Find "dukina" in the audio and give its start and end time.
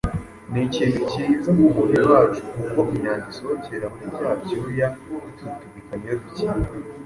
6.23-6.67